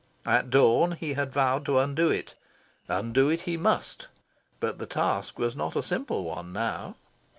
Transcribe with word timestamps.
At 0.25 0.49
dawn 0.49 0.93
he 0.93 1.13
had 1.13 1.31
vowed 1.31 1.63
to 1.65 1.77
undo 1.77 2.09
it. 2.09 2.33
Undo 2.87 3.29
it 3.29 3.41
he 3.41 3.55
must. 3.55 4.07
But 4.59 4.79
the 4.79 4.87
task 4.87 5.37
was 5.37 5.55
not 5.55 5.75
a 5.75 5.83
simple 5.83 6.23
one 6.23 6.51
now. 6.51 6.95